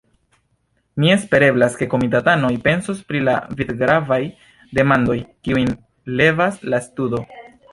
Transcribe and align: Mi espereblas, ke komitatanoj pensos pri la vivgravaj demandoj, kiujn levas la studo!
Mi 1.01 1.11
espereblas, 1.15 1.75
ke 1.81 1.87
komitatanoj 1.91 2.51
pensos 2.63 3.03
pri 3.11 3.21
la 3.27 3.35
vivgravaj 3.59 4.19
demandoj, 4.81 5.19
kiujn 5.49 5.71
levas 6.23 6.59
la 6.75 6.83
studo! 6.89 7.23